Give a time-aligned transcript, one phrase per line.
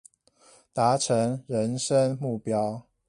[0.73, 2.85] 達成人生目標